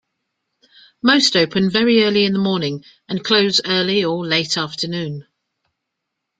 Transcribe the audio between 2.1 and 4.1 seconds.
in the morning and close early